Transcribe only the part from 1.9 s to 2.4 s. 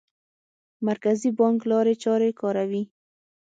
چارې